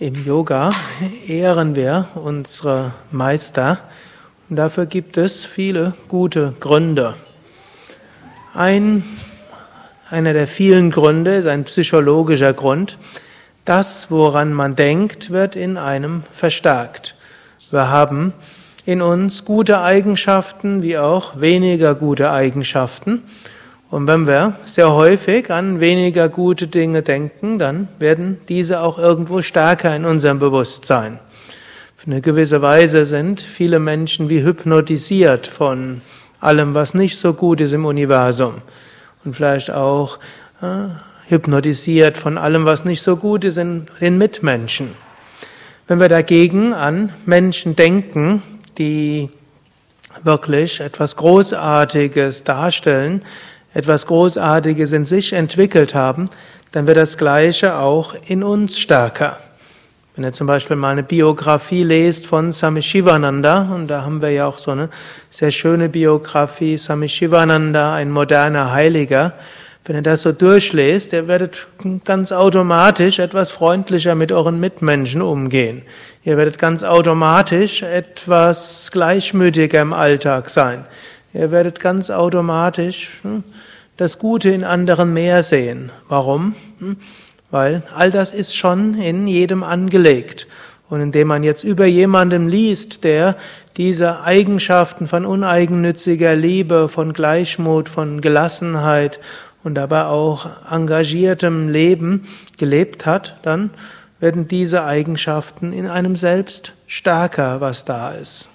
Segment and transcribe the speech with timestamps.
[0.00, 0.70] Im Yoga
[1.26, 3.80] ehren wir unsere Meister
[4.48, 7.16] und dafür gibt es viele gute Gründe.
[8.54, 9.04] Ein,
[10.08, 12.96] einer der vielen Gründe ist ein psychologischer Grund.
[13.66, 17.14] Das, woran man denkt, wird in einem verstärkt.
[17.70, 18.32] Wir haben
[18.86, 23.24] in uns gute Eigenschaften wie auch weniger gute Eigenschaften.
[23.90, 29.42] Und wenn wir sehr häufig an weniger gute Dinge denken, dann werden diese auch irgendwo
[29.42, 31.18] stärker in unserem Bewusstsein.
[31.98, 36.02] Auf eine gewisse Weise sind viele Menschen wie hypnotisiert von
[36.40, 38.62] allem, was nicht so gut ist im Universum.
[39.24, 40.18] Und vielleicht auch
[40.62, 40.88] äh,
[41.26, 44.94] hypnotisiert von allem, was nicht so gut ist in den Mitmenschen.
[45.88, 48.42] Wenn wir dagegen an Menschen denken,
[48.78, 49.30] die
[50.22, 53.22] wirklich etwas Großartiges darstellen,
[53.74, 56.26] etwas Großartiges in sich entwickelt haben,
[56.72, 59.38] dann wird das Gleiche auch in uns stärker.
[60.16, 64.30] Wenn ihr zum Beispiel mal eine Biografie lest von Swami Shivananda, und da haben wir
[64.30, 64.88] ja auch so eine
[65.30, 69.34] sehr schöne Biografie, Swami Shivananda, ein moderner Heiliger,
[69.84, 71.66] wenn ihr das so durchlest, ihr werdet
[72.04, 75.82] ganz automatisch etwas freundlicher mit euren Mitmenschen umgehen.
[76.22, 80.84] Ihr werdet ganz automatisch etwas gleichmütiger im Alltag sein.
[81.32, 83.44] Ihr werdet ganz automatisch hm,
[83.96, 85.92] das Gute in anderen mehr sehen.
[86.08, 86.54] Warum?
[86.78, 86.96] Hm,
[87.50, 90.46] weil all das ist schon in jedem angelegt.
[90.88, 93.36] Und indem man jetzt über jemandem liest, der
[93.76, 99.20] diese Eigenschaften von uneigennütziger Liebe, von Gleichmut, von Gelassenheit
[99.62, 102.26] und dabei auch engagiertem Leben
[102.58, 103.70] gelebt hat, dann
[104.18, 108.49] werden diese Eigenschaften in einem selbst stärker, was da ist.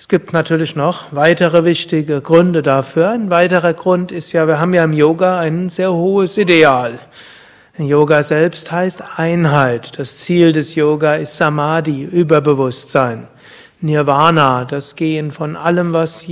[0.00, 3.10] Es gibt natürlich noch weitere wichtige Gründe dafür.
[3.10, 6.98] Ein weiterer Grund ist ja, wir haben ja im Yoga ein sehr hohes Ideal.
[7.76, 9.98] Yoga selbst heißt Einheit.
[9.98, 13.28] Das Ziel des Yoga ist Samadhi, Überbewusstsein.
[13.82, 16.26] Nirvana, das Gehen von allem, was,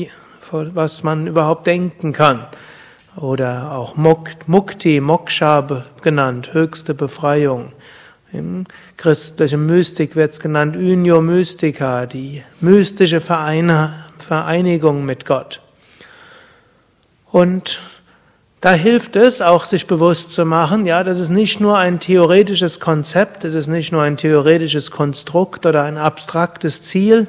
[0.50, 2.46] was man überhaupt denken kann.
[3.16, 7.72] Oder auch Mukti, Moksha genannt, höchste Befreiung.
[8.30, 8.66] Im
[8.98, 15.62] christlichen Mystik wird es genannt Unio Mystica, die mystische Vereinigung mit Gott.
[17.30, 17.80] Und
[18.60, 22.80] da hilft es auch, sich bewusst zu machen, ja, das ist nicht nur ein theoretisches
[22.80, 27.28] Konzept, das ist nicht nur ein theoretisches Konstrukt oder ein abstraktes Ziel,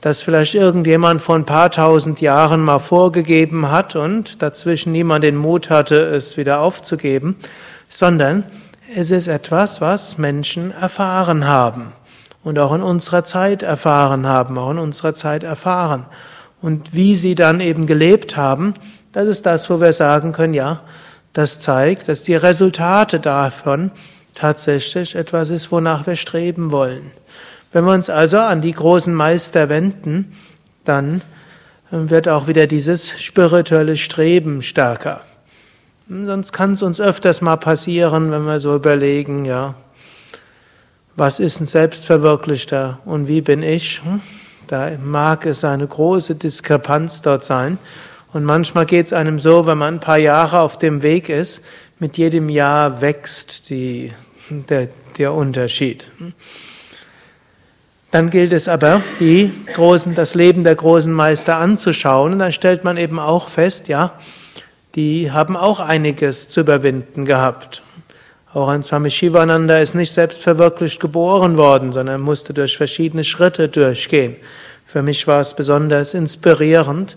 [0.00, 5.36] das vielleicht irgendjemand vor ein paar tausend Jahren mal vorgegeben hat und dazwischen niemand den
[5.36, 7.36] Mut hatte, es wieder aufzugeben,
[7.88, 8.44] sondern
[8.94, 11.92] es ist etwas, was Menschen erfahren haben
[12.42, 16.06] und auch in unserer Zeit erfahren haben, auch in unserer Zeit erfahren.
[16.62, 18.74] Und wie sie dann eben gelebt haben,
[19.12, 20.80] das ist das, wo wir sagen können, ja,
[21.32, 23.90] das zeigt, dass die Resultate davon
[24.34, 27.10] tatsächlich etwas ist, wonach wir streben wollen.
[27.72, 30.32] Wenn wir uns also an die großen Meister wenden,
[30.84, 31.20] dann
[31.90, 35.20] wird auch wieder dieses spirituelle Streben stärker.
[36.10, 39.74] Sonst kann es uns öfters mal passieren, wenn wir so überlegen, ja,
[41.16, 44.02] was ist ein Selbstverwirklichter und wie bin ich?
[44.02, 44.22] Hm?
[44.68, 47.76] Da mag es eine große Diskrepanz dort sein.
[48.32, 51.62] Und manchmal geht es einem so, wenn man ein paar Jahre auf dem Weg ist,
[51.98, 54.12] mit jedem Jahr wächst die,
[54.48, 54.88] der,
[55.18, 56.10] der Unterschied.
[58.10, 62.32] Dann gilt es aber, die großen, das Leben der großen Meister anzuschauen.
[62.32, 64.14] Und dann stellt man eben auch fest, ja,
[64.94, 67.82] die haben auch einiges zu überwinden gehabt.
[68.54, 74.36] Auch ein Swami Shivananda ist nicht selbstverwirklicht geboren worden, sondern musste durch verschiedene Schritte durchgehen.
[74.86, 77.16] Für mich war es besonders inspirierend,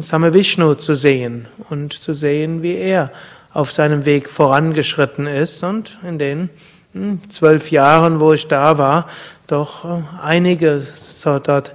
[0.00, 3.10] Swami Vishnu zu sehen und zu sehen, wie er
[3.52, 6.50] auf seinem Weg vorangeschritten ist und in den
[6.94, 9.08] hm, zwölf Jahren, wo ich da war,
[9.46, 10.86] doch äh, einige
[11.24, 11.74] dort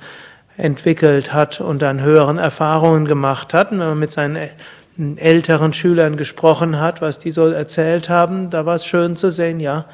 [0.57, 3.71] entwickelt hat und an höheren Erfahrungen gemacht hat.
[3.71, 4.49] Und wenn man mit seinen
[4.97, 9.59] älteren Schülern gesprochen hat, was die so erzählt haben, da war es schön zu sehen,
[9.59, 9.85] ja,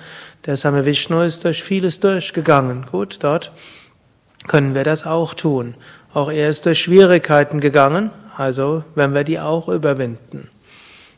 [0.45, 2.85] der Same Vishnu ist durch vieles durchgegangen.
[2.91, 3.51] Gut, dort
[4.47, 5.75] können wir das auch tun.
[6.13, 10.49] Auch er ist durch Schwierigkeiten gegangen, also wenn wir die auch überwinden.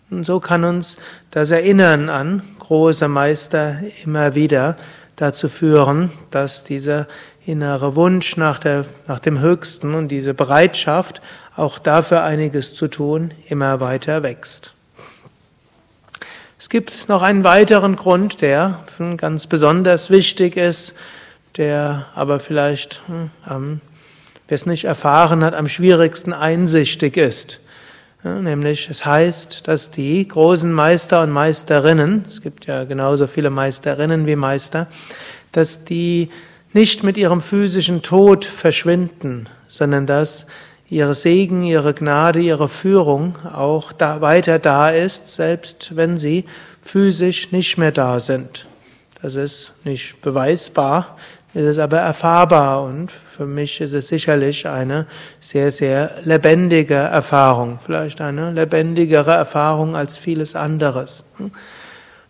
[0.10, 0.98] Und so kann uns
[1.32, 4.78] das Erinnern an große Meister immer wieder
[5.16, 7.08] dazu führen, dass dieser
[7.46, 11.22] innere Wunsch nach, der, nach dem Höchsten und diese Bereitschaft,
[11.56, 14.74] auch dafür einiges zu tun, immer weiter wächst.
[16.58, 18.84] Es gibt noch einen weiteren Grund, der
[19.18, 20.96] ganz besonders wichtig ist,
[21.58, 23.82] der aber vielleicht, hm,
[24.48, 27.60] wer es nicht erfahren hat, am schwierigsten einsichtig ist.
[28.26, 33.52] Ja, nämlich, es heißt, dass die großen Meister und Meisterinnen, es gibt ja genauso viele
[33.52, 34.88] Meisterinnen wie Meister,
[35.52, 36.32] dass die
[36.74, 40.48] nicht mit ihrem physischen Tod verschwinden, sondern dass
[40.90, 46.46] ihre Segen, ihre Gnade, ihre Führung auch da weiter da ist, selbst wenn sie
[46.82, 48.66] physisch nicht mehr da sind.
[49.22, 51.16] Das ist nicht beweisbar,
[51.58, 55.08] es ist aber erfahrbar und für mich ist es sicherlich eine
[55.40, 61.24] sehr, sehr lebendige Erfahrung, vielleicht eine lebendigere Erfahrung als vieles anderes.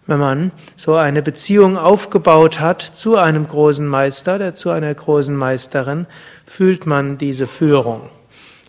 [0.06, 5.36] Wenn man so eine Beziehung aufgebaut hat zu einem großen Meister, der zu einer großen
[5.36, 6.06] Meisterin,
[6.46, 8.02] fühlt man diese Führung.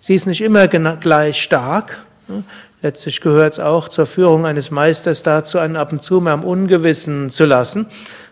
[0.00, 2.05] Sie ist nicht immer gleich stark.
[2.82, 6.44] Letztlich gehört es auch zur Führung eines Meisters dazu, einen ab und zu mal im
[6.44, 7.86] Ungewissen zu lassen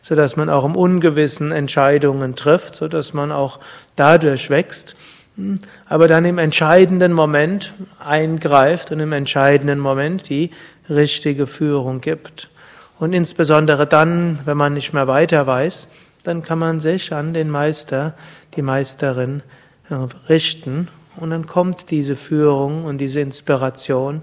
[0.04, 3.58] so dass man auch im Ungewissen Entscheidungen trifft, so dass man auch
[3.96, 4.96] dadurch wächst,
[5.36, 10.50] hm, aber dann im entscheidenden Moment eingreift und im entscheidenden Moment die
[10.90, 12.50] richtige Führung gibt.
[12.98, 15.88] Und insbesondere dann, wenn man nicht mehr weiter weiß,
[16.22, 18.12] dann kann man sich an den Meister,
[18.56, 19.42] die Meisterin
[19.88, 19.94] äh,
[20.28, 24.22] richten und dann kommt diese Führung und diese Inspiration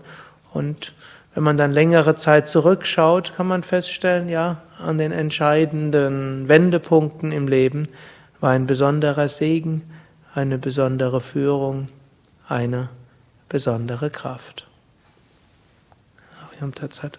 [0.54, 0.94] und
[1.34, 7.48] wenn man dann längere Zeit zurückschaut, kann man feststellen, ja, an den entscheidenden Wendepunkten im
[7.48, 7.88] Leben
[8.42, 9.84] war ein besonderer Segen,
[10.34, 11.88] eine besondere Führung,
[12.48, 12.90] eine
[13.48, 14.68] besondere Kraft.
[16.42, 17.18] Ariam Tatsat.